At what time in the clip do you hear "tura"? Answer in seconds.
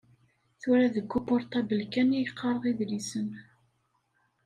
0.61-0.87